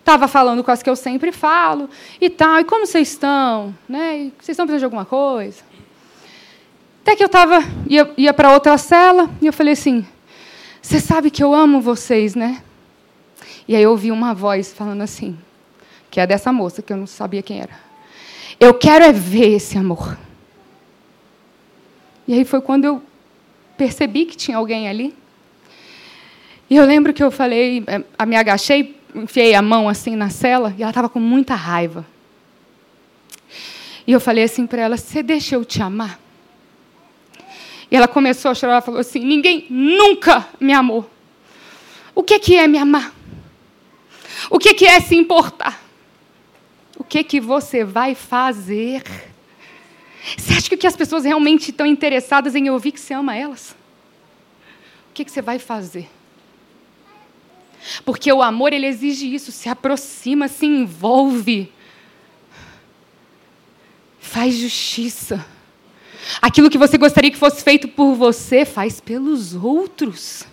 [0.00, 1.88] Estava falando com as que eu sempre falo
[2.20, 2.58] e tal.
[2.58, 3.74] E como vocês estão?
[3.88, 4.32] Né?
[4.38, 5.62] Vocês estão precisando de alguma coisa?
[7.02, 10.04] Até que eu tava, ia, ia para outra cela e eu falei assim:
[10.80, 12.62] Você sabe que eu amo vocês, né?
[13.68, 15.38] E aí eu ouvi uma voz falando assim,
[16.10, 17.78] que é dessa moça, que eu não sabia quem era.
[18.58, 20.16] Eu quero é ver esse amor.
[22.26, 23.02] E aí foi quando eu
[23.76, 25.14] percebi que tinha alguém ali.
[26.70, 30.74] E eu lembro que eu falei, é, me agachei, enfiei a mão assim na cela
[30.76, 32.06] e ela estava com muita raiva.
[34.06, 36.18] E eu falei assim para ela: Você deixa eu te amar?
[37.90, 41.08] E ela começou a chorar, ela falou assim: Ninguém nunca me amou.
[42.14, 43.17] O que, que é me amar?
[44.50, 45.82] O que, que é se importar?
[46.96, 49.02] O que, que você vai fazer?
[50.36, 53.76] Você acha que as pessoas realmente estão interessadas em ouvir que você ama elas?
[55.10, 56.08] O que, que você vai fazer?
[58.04, 61.72] Porque o amor, ele exige isso, se aproxima, se envolve.
[64.20, 65.44] Faz justiça.
[66.42, 70.44] Aquilo que você gostaria que fosse feito por você, faz pelos outros.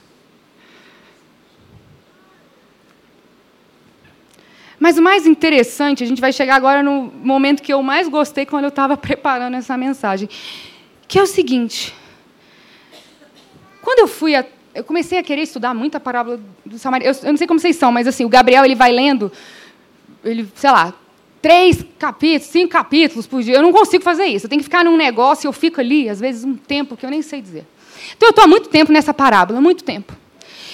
[4.80, 8.46] Mas o mais interessante, a gente vai chegar agora no momento que eu mais gostei
[8.46, 10.30] quando eu estava preparando essa mensagem,
[11.08, 11.94] que é o seguinte:
[13.82, 17.16] quando eu fui a, eu comecei a querer estudar muito a parábola do samaritano.
[17.16, 19.32] Eu, eu, não sei como vocês são, mas assim, o Gabriel ele vai lendo,
[20.24, 20.94] ele, sei lá,
[21.42, 23.56] três capítulos, cinco capítulos por dia.
[23.56, 24.48] Eu não consigo fazer isso.
[24.48, 27.06] Eu tenho que ficar num negócio e eu fico ali, às vezes, um tempo que
[27.06, 27.66] eu nem sei dizer.
[28.16, 30.14] Então, eu estou há muito tempo nessa parábola, muito tempo.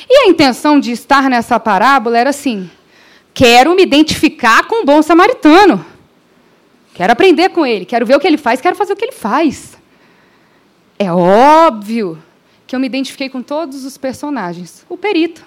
[0.09, 2.69] E a intenção de estar nessa parábola era assim:
[3.33, 5.85] quero me identificar com o bom samaritano.
[6.93, 9.11] Quero aprender com ele, quero ver o que ele faz, quero fazer o que ele
[9.11, 9.77] faz.
[10.99, 12.21] É óbvio
[12.67, 14.85] que eu me identifiquei com todos os personagens.
[14.87, 15.45] O perito,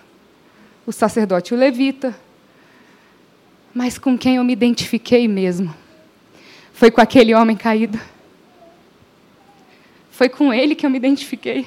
[0.86, 2.14] o sacerdote, o levita.
[3.72, 5.74] Mas com quem eu me identifiquei mesmo
[6.72, 8.00] foi com aquele homem caído.
[10.10, 11.66] Foi com ele que eu me identifiquei.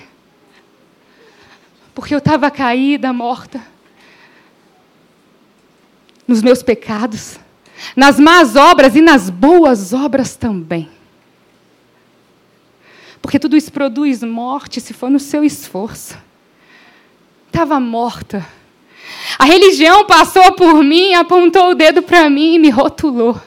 [1.96, 3.62] Porque eu estava caída, morta.
[6.28, 7.40] Nos meus pecados,
[7.96, 10.90] nas más obras e nas boas obras também.
[13.22, 16.18] Porque tudo isso produz morte se for no seu esforço.
[17.48, 18.46] estava morta.
[19.40, 23.40] A religião passou por mim, apontou o dedo para mim e me rotulou.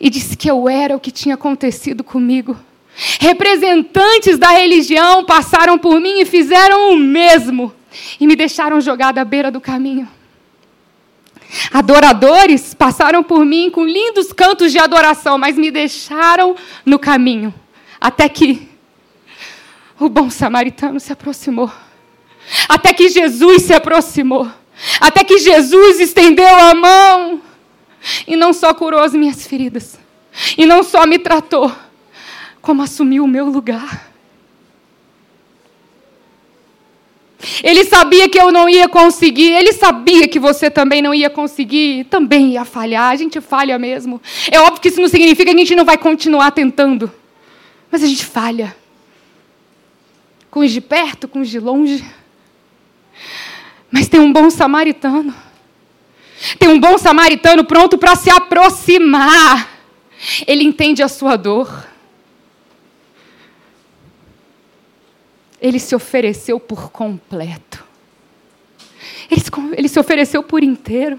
[0.00, 2.56] E disse que eu era o que tinha acontecido comigo.
[3.20, 7.72] Representantes da religião passaram por mim e fizeram o mesmo.
[8.20, 10.08] E me deixaram jogada à beira do caminho.
[11.72, 17.54] Adoradores passaram por mim com lindos cantos de adoração, mas me deixaram no caminho.
[18.00, 18.68] Até que
[19.98, 21.70] o bom samaritano se aproximou.
[22.68, 24.50] Até que Jesus se aproximou.
[25.00, 27.42] Até que Jesus estendeu a mão.
[28.26, 29.98] E não só curou as minhas feridas.
[30.56, 31.72] E não só me tratou.
[32.60, 34.05] Como assumiu o meu lugar.
[37.62, 42.04] Ele sabia que eu não ia conseguir, ele sabia que você também não ia conseguir,
[42.04, 44.20] também ia falhar, a gente falha mesmo.
[44.50, 47.10] É óbvio que isso não significa que a gente não vai continuar tentando,
[47.90, 48.76] mas a gente falha.
[50.50, 52.04] Com os de perto, com os de longe.
[53.90, 55.34] Mas tem um bom samaritano.
[56.58, 59.70] Tem um bom samaritano pronto para se aproximar.
[60.46, 61.86] Ele entende a sua dor.
[65.60, 67.84] Ele se ofereceu por completo.
[69.30, 71.18] Ele se, ele se ofereceu por inteiro.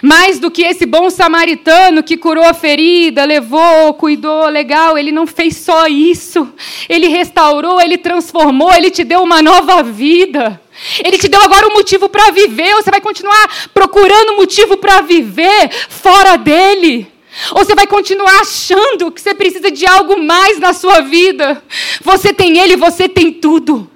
[0.00, 5.26] Mais do que esse bom samaritano que curou a ferida, levou, cuidou, legal, ele não
[5.26, 6.52] fez só isso.
[6.88, 10.60] Ele restaurou, ele transformou, ele te deu uma nova vida.
[11.04, 12.74] Ele te deu agora um motivo para viver.
[12.74, 17.10] Você vai continuar procurando motivo para viver fora dele?
[17.52, 21.62] Ou você vai continuar achando que você precisa de algo mais na sua vida?
[22.02, 23.90] Você tem ele, você tem tudo.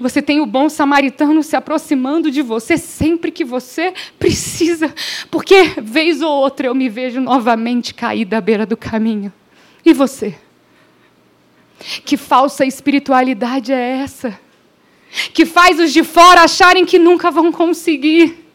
[0.00, 4.94] Você tem o bom samaritano se aproximando de você sempre que você precisa.
[5.30, 9.32] Porque, vez ou outra, eu me vejo novamente caída à beira do caminho.
[9.84, 10.36] E você?
[12.04, 14.38] Que falsa espiritualidade é essa?
[15.32, 18.47] Que faz os de fora acharem que nunca vão conseguir.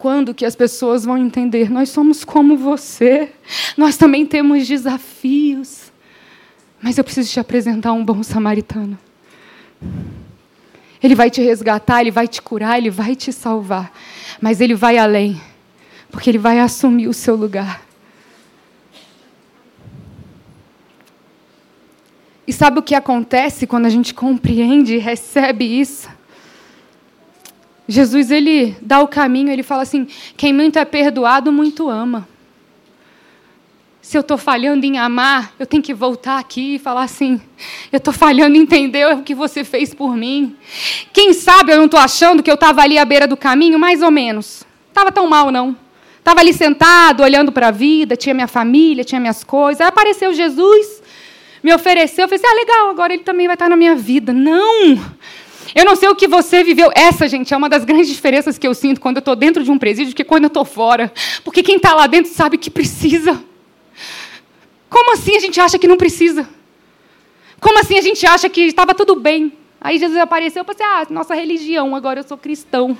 [0.00, 1.70] Quando que as pessoas vão entender?
[1.70, 3.30] Nós somos como você.
[3.76, 5.92] Nós também temos desafios.
[6.80, 8.98] Mas eu preciso te apresentar um bom samaritano.
[11.02, 13.92] Ele vai te resgatar, ele vai te curar, ele vai te salvar.
[14.40, 15.38] Mas ele vai além,
[16.10, 17.82] porque ele vai assumir o seu lugar.
[22.46, 26.08] E sabe o que acontece quando a gente compreende e recebe isso?
[27.90, 32.26] Jesus ele dá o caminho, ele fala assim: quem muito é perdoado, muito ama
[34.10, 37.40] se eu estou falhando em amar, eu tenho que voltar aqui e falar assim:
[37.92, 40.56] eu estou falhando em entender o que você fez por mim.
[41.12, 44.02] Quem sabe eu não estou achando que eu estava ali à beira do caminho, mais
[44.02, 44.64] ou menos.
[44.88, 45.76] Estava tão mal, não.
[46.18, 49.80] Estava ali sentado, olhando para a vida, tinha minha família, tinha minhas coisas.
[49.80, 51.00] Aí apareceu Jesus,
[51.62, 54.32] me ofereceu, eu falei assim: ah, legal, agora ele também vai estar na minha vida.
[54.32, 54.98] Não!
[55.74, 56.90] Eu não sei o que você viveu.
[56.94, 59.70] Essa, gente, é uma das grandes diferenças que eu sinto quando eu estou dentro de
[59.70, 61.12] um presídio que quando eu estou fora.
[61.44, 63.42] Porque quem está lá dentro sabe que precisa.
[64.88, 66.48] Como assim a gente acha que não precisa?
[67.60, 69.52] Como assim a gente acha que estava tudo bem?
[69.80, 72.96] Aí Jesus apareceu e pensei, ah, nossa religião, agora eu sou cristão.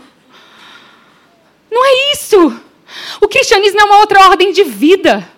[1.70, 2.60] Não é isso.
[3.20, 5.28] O cristianismo é uma outra ordem de vida.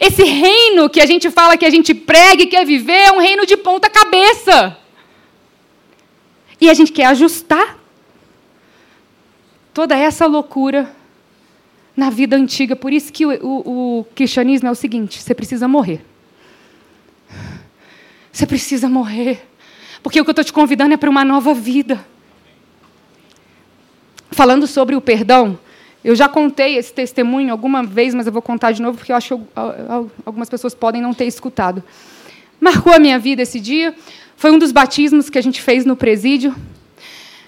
[0.00, 3.20] Esse reino que a gente fala que a gente prega e quer viver é um
[3.20, 4.76] reino de ponta cabeça.
[6.60, 7.78] E a gente quer ajustar
[9.74, 10.90] toda essa loucura
[11.96, 12.74] na vida antiga.
[12.74, 16.04] Por isso que o, o, o cristianismo é o seguinte: você precisa morrer.
[18.32, 19.46] Você precisa morrer.
[20.02, 22.04] Porque o que eu estou te convidando é para uma nova vida.
[24.30, 25.58] Falando sobre o perdão,
[26.04, 29.16] eu já contei esse testemunho alguma vez, mas eu vou contar de novo porque eu
[29.16, 29.44] acho que
[30.24, 31.82] algumas pessoas podem não ter escutado.
[32.60, 33.94] Marcou a minha vida esse dia.
[34.36, 36.54] Foi um dos batismos que a gente fez no presídio.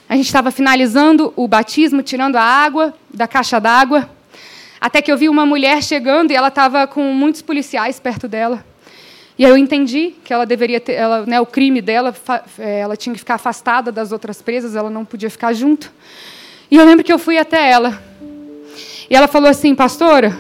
[0.09, 4.09] A gente estava finalizando o batismo, tirando a água da caixa d'água.
[4.81, 8.65] Até que eu vi uma mulher chegando e ela estava com muitos policiais perto dela.
[9.39, 12.15] E aí eu entendi que ela deveria ter, ela, né, o crime dela,
[12.59, 15.93] é, ela tinha que ficar afastada das outras presas, ela não podia ficar junto.
[16.71, 18.03] E eu lembro que eu fui até ela.
[19.11, 20.37] E ela falou assim, pastora,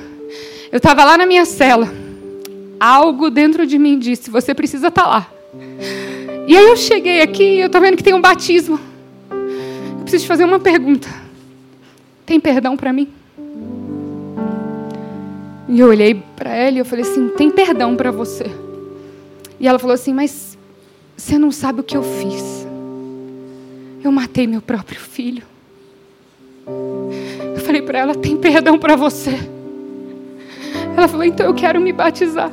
[0.72, 1.88] eu estava lá na minha cela.
[2.80, 5.30] Algo dentro de mim disse, você precisa estar tá lá.
[6.48, 8.80] E aí eu cheguei aqui e eu estou vendo que tem um batismo.
[9.30, 11.06] Eu preciso te fazer uma pergunta.
[12.24, 13.06] Tem perdão para mim?
[15.68, 18.46] E eu olhei para ela e eu falei assim: tem perdão para você.
[19.60, 20.56] E ela falou assim: mas
[21.14, 22.66] você não sabe o que eu fiz.
[24.02, 25.42] Eu matei meu próprio filho.
[26.66, 29.38] Eu falei para ela: tem perdão para você.
[30.96, 32.50] Ela falou: então eu quero me batizar.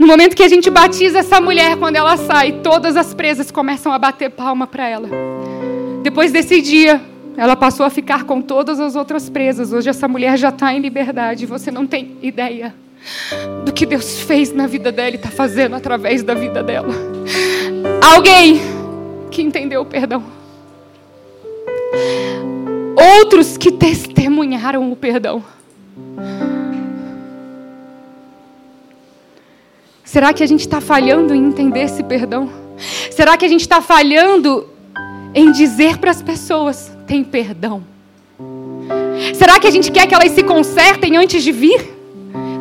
[0.00, 3.92] No momento que a gente batiza essa mulher, quando ela sai, todas as presas começam
[3.92, 5.06] a bater palma para ela.
[6.02, 7.02] Depois desse dia,
[7.36, 9.74] ela passou a ficar com todas as outras presas.
[9.74, 11.44] Hoje essa mulher já está em liberdade.
[11.44, 12.74] Você não tem ideia
[13.66, 16.94] do que Deus fez na vida dela e está fazendo através da vida dela.
[18.14, 18.58] Alguém
[19.30, 20.24] que entendeu o perdão.
[23.18, 25.44] Outros que testemunharam o perdão.
[30.10, 32.50] Será que a gente está falhando em entender esse perdão?
[33.12, 34.66] Será que a gente está falhando
[35.32, 37.84] em dizer para as pessoas: tem perdão?
[39.32, 41.96] Será que a gente quer que elas se consertem antes de vir?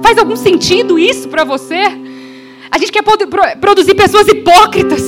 [0.04, 1.82] Faz algum sentido isso para você?
[2.70, 3.02] A gente quer
[3.60, 5.02] produzir pessoas hipócritas,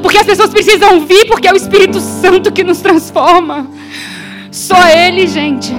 [0.00, 3.68] porque as pessoas precisam vir, porque é o Espírito Santo que nos transforma.
[4.52, 5.72] Só Ele, gente.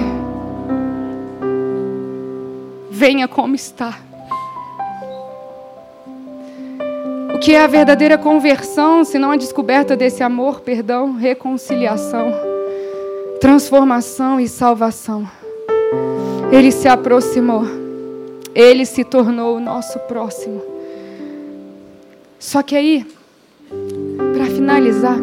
[2.90, 4.07] Venha como está.
[7.38, 12.32] O que é a verdadeira conversão, se não a descoberta desse amor, perdão, reconciliação,
[13.40, 15.24] transformação e salvação?
[16.50, 17.62] Ele se aproximou,
[18.52, 20.60] ele se tornou o nosso próximo.
[22.40, 23.06] Só que aí,
[24.34, 25.18] para finalizar,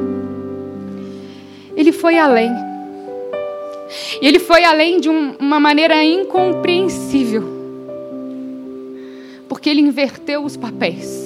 [1.75, 2.51] ele foi além.
[4.21, 7.43] E ele foi além de um, uma maneira incompreensível.
[9.49, 11.24] Porque ele inverteu os papéis.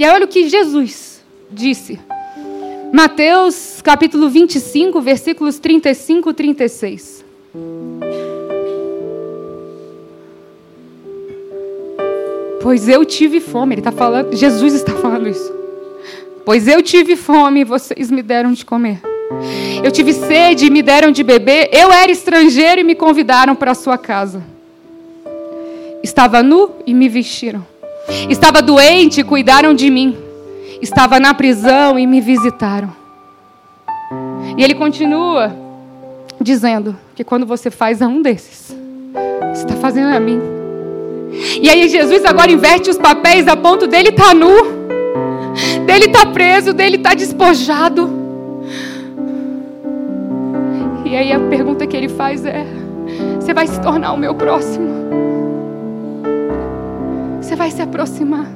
[0.00, 2.00] E olha o que Jesus disse.
[2.90, 7.24] Mateus capítulo 25, versículos 35 e 36.
[12.62, 15.52] Pois eu tive fome, ele está falando, Jesus está falando isso.
[16.46, 19.02] Pois eu tive fome e vocês me deram de comer.
[19.84, 21.68] Eu tive sede e me deram de beber.
[21.70, 24.42] Eu era estrangeiro e me convidaram para a sua casa.
[26.02, 27.69] Estava nu e me vestiram.
[28.28, 30.16] Estava doente e cuidaram de mim.
[30.80, 32.90] Estava na prisão e me visitaram.
[34.56, 35.54] E ele continua
[36.40, 38.74] dizendo que quando você faz a um desses,
[39.54, 40.40] você está fazendo a mim.
[41.60, 44.50] E aí Jesus agora inverte os papéis a ponto dele estar tá nu,
[45.86, 48.10] dele estar tá preso, dele estar tá despojado.
[51.04, 52.64] E aí a pergunta que ele faz é:
[53.38, 55.09] Você vai se tornar o meu próximo?
[57.50, 58.46] Você vai se aproximar.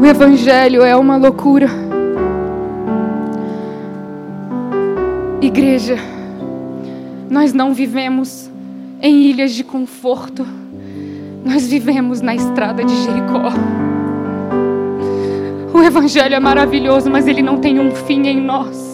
[0.00, 1.68] O Evangelho é uma loucura.
[5.42, 5.96] Igreja,
[7.28, 8.50] nós não vivemos
[9.02, 10.46] em ilhas de conforto,
[11.44, 13.52] nós vivemos na estrada de Jericó.
[15.74, 18.90] O Evangelho é maravilhoso, mas ele não tem um fim em nós.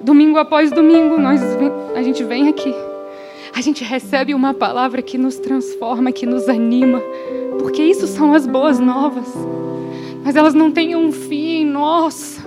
[0.00, 1.42] Domingo após domingo, nós,
[1.96, 2.72] a gente vem aqui
[3.54, 7.00] a gente recebe uma palavra que nos transforma, que nos anima,
[7.58, 9.28] porque isso são as boas novas,
[10.24, 12.40] mas elas não têm um fim em nós.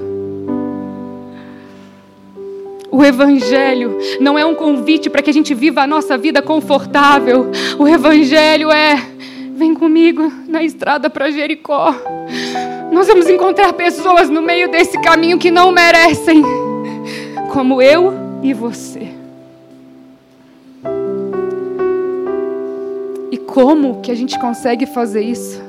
[2.89, 7.49] O Evangelho não é um convite para que a gente viva a nossa vida confortável.
[7.79, 8.95] O Evangelho é:
[9.55, 11.93] vem comigo na estrada para Jericó.
[12.91, 16.43] Nós vamos encontrar pessoas no meio desse caminho que não merecem,
[17.51, 19.22] como eu e você.
[23.53, 25.61] Como que a gente consegue fazer isso?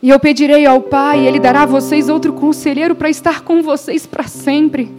[0.00, 4.06] E eu pedirei ao Pai, Ele dará a vocês outro conselheiro para estar com vocês
[4.06, 4.94] para sempre.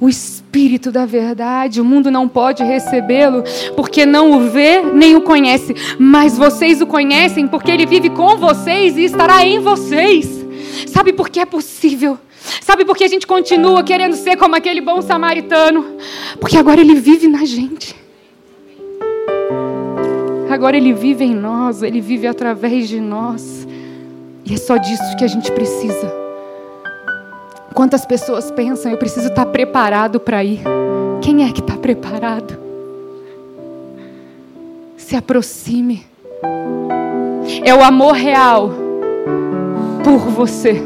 [0.00, 3.44] O Espírito da Verdade, o mundo não pode recebê-lo,
[3.76, 8.38] porque não o vê nem o conhece, mas vocês o conhecem, porque Ele vive com
[8.38, 10.46] vocês e estará em vocês.
[10.86, 12.16] Sabe por que é possível?
[12.62, 15.98] Sabe por que a gente continua querendo ser como aquele bom samaritano?
[16.40, 18.07] Porque agora Ele vive na gente.
[20.50, 23.66] Agora Ele vive em nós, Ele vive através de nós.
[24.44, 26.10] E é só disso que a gente precisa.
[27.74, 30.60] Quantas pessoas pensam, eu preciso estar preparado para ir?
[31.20, 32.58] Quem é que está preparado?
[34.96, 36.04] Se aproxime.
[37.62, 38.70] É o amor real
[40.02, 40.82] por você.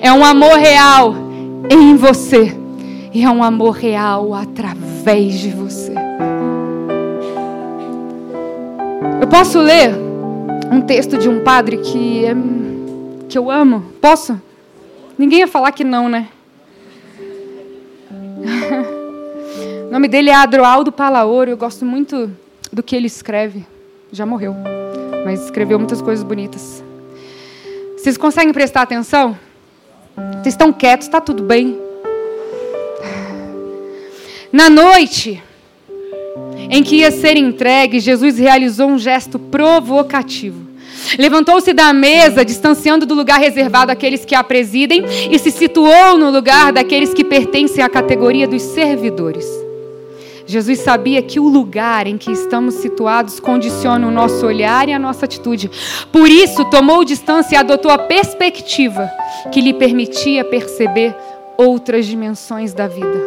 [0.00, 1.14] É um amor real
[1.70, 2.56] em você.
[3.12, 6.05] E é um amor real através de você.
[9.20, 9.94] Eu posso ler
[10.70, 12.34] um texto de um padre que, é,
[13.28, 13.80] que eu amo?
[14.00, 14.40] Posso?
[15.16, 16.28] Ninguém ia falar que não, né?
[19.88, 21.50] o nome dele é Adroaldo Palaoro.
[21.50, 22.30] Eu gosto muito
[22.70, 23.64] do que ele escreve.
[24.12, 24.54] Já morreu,
[25.24, 26.84] mas escreveu muitas coisas bonitas.
[27.96, 29.36] Vocês conseguem prestar atenção?
[30.14, 31.80] Vocês estão quietos, está tudo bem.
[34.52, 35.42] Na noite
[36.70, 40.66] em que ia ser entregue, Jesus realizou um gesto provocativo.
[41.18, 46.30] Levantou-se da mesa, distanciando do lugar reservado àqueles que a presidem, e se situou no
[46.30, 49.46] lugar daqueles que pertencem à categoria dos servidores.
[50.46, 54.98] Jesus sabia que o lugar em que estamos situados condiciona o nosso olhar e a
[54.98, 55.68] nossa atitude.
[56.12, 59.10] Por isso, tomou distância e adotou a perspectiva
[59.50, 61.14] que lhe permitia perceber
[61.56, 63.20] outras dimensões da vida.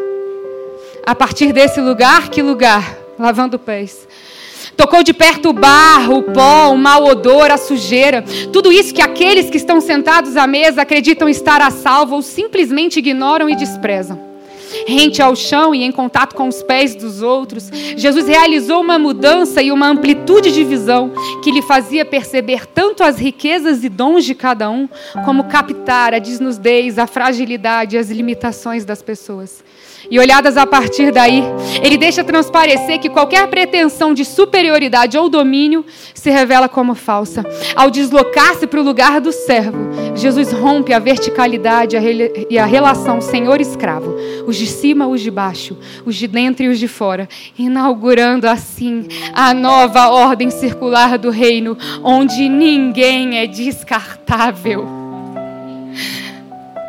[1.06, 3.09] A partir desse lugar, que lugar?
[3.20, 4.08] Lavando pés.
[4.78, 8.24] Tocou de perto o barro, o pó, o mau odor, a sujeira.
[8.54, 13.00] Tudo isso que aqueles que estão sentados à mesa acreditam estar a salvo ou simplesmente
[13.00, 14.30] ignoram e desprezam
[14.88, 19.62] rente ao chão e em contato com os pés dos outros, Jesus realizou uma mudança
[19.62, 21.12] e uma amplitude de visão
[21.44, 24.88] que lhe fazia perceber tanto as riquezas e dons de cada um,
[25.26, 29.64] como captar a desnudez, a fragilidade e as limitações das pessoas.
[30.10, 31.44] E olhadas a partir daí,
[31.82, 37.44] ele deixa transparecer que qualquer pretensão de superioridade ou domínio se revela como falsa.
[37.76, 41.96] Ao deslocar-se para o lugar do servo, Jesus rompe a verticalidade
[42.50, 46.80] e a relação senhor-escravo, os de cima, os de baixo, os de dentro e os
[46.80, 47.28] de fora,
[47.58, 54.88] inaugurando assim a nova ordem circular do reino, onde ninguém é descartável.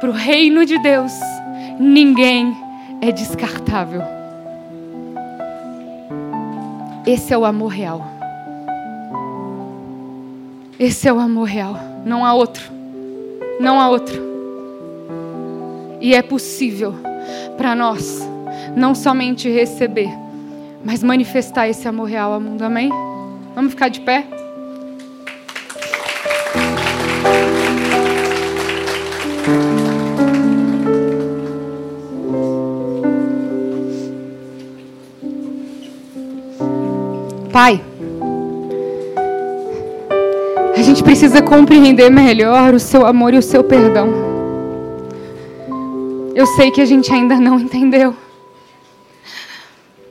[0.00, 1.12] Para o reino de Deus,
[1.78, 2.69] ninguém é
[3.00, 4.02] é descartável.
[7.06, 8.04] Esse é o amor real.
[10.78, 11.76] Esse é o amor real.
[12.04, 12.70] Não há outro.
[13.58, 14.20] Não há outro.
[16.00, 16.94] E é possível
[17.56, 18.20] para nós
[18.76, 20.08] não somente receber,
[20.84, 22.62] mas manifestar esse amor real ao mundo.
[22.62, 22.90] Amém?
[23.54, 24.26] Vamos ficar de pé?
[37.62, 37.78] Pai,
[40.74, 44.08] a gente precisa compreender melhor o seu amor e o seu perdão.
[46.34, 48.16] Eu sei que a gente ainda não entendeu.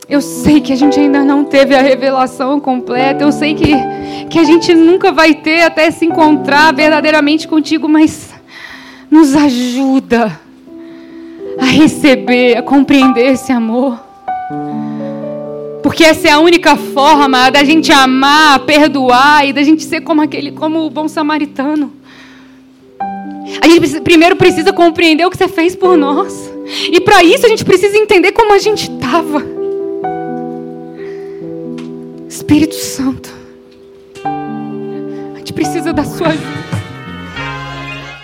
[0.07, 3.23] Eu sei que a gente ainda não teve a revelação completa.
[3.23, 3.73] Eu sei que,
[4.29, 8.31] que a gente nunca vai ter até se encontrar verdadeiramente contigo, mas
[9.09, 10.39] nos ajuda
[11.57, 14.08] a receber, a compreender esse amor.
[15.81, 20.21] Porque essa é a única forma da gente amar, perdoar e da gente ser como
[20.21, 21.93] aquele, como o bom samaritano.
[23.61, 26.51] A gente primeiro precisa compreender o que você fez por nós.
[26.91, 29.43] E para isso a gente precisa entender como a gente estava.
[32.27, 33.29] Espírito Santo.
[35.33, 36.69] A gente precisa da sua ajuda.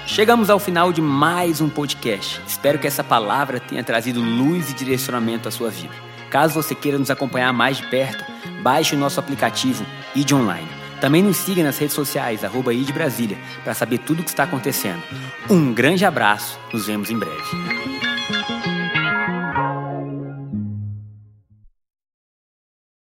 [0.06, 2.40] Chegamos ao final de mais um podcast.
[2.48, 5.94] Espero que essa palavra tenha trazido luz e direcionamento à sua vida.
[6.36, 8.26] Caso você queira nos acompanhar mais de perto,
[8.62, 10.68] baixe o nosso aplicativo ID Online.
[11.00, 14.44] Também nos siga nas redes sociais, arroba ID Brasília, para saber tudo o que está
[14.44, 15.02] acontecendo.
[15.50, 17.42] Um grande abraço, nos vemos em breve.